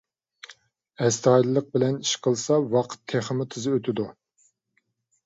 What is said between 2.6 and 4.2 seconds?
ۋاقىت تېخىمۇ تېز ئۆتىدۇ.